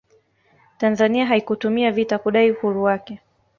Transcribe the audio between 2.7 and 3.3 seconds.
wake